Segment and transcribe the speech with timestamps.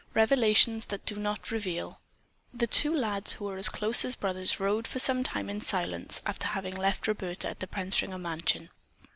[0.15, 2.01] REVELATIONS THAT DO NOT REVEAL
[2.51, 6.47] The two lads who were close as brothers rode for some time in silence after
[6.47, 8.69] having left Roberta at the Pensinger mansion.